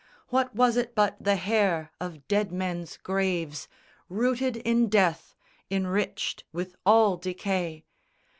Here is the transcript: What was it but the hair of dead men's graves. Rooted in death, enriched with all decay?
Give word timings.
What 0.29 0.55
was 0.55 0.77
it 0.77 0.95
but 0.95 1.23
the 1.23 1.35
hair 1.35 1.91
of 2.01 2.27
dead 2.27 2.51
men's 2.51 2.97
graves. 2.97 3.67
Rooted 4.09 4.57
in 4.57 4.89
death, 4.89 5.35
enriched 5.69 6.43
with 6.51 6.75
all 6.87 7.17
decay? 7.17 7.85